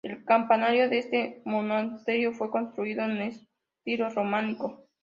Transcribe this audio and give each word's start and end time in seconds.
El 0.03 0.25
campanario 0.25 0.89
de 0.89 0.97
este 0.97 1.43
monasterio 1.45 2.33
fue 2.33 2.49
construido 2.49 3.03
en 3.03 3.21
estilo 3.21 4.09
románico. 4.09 4.87